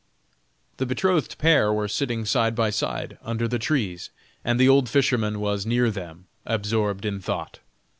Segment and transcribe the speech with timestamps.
[0.77, 4.09] The betrothed pair were sitting side by side under the trees,
[4.43, 7.59] and the old fisherman was near them, absorbed in thought.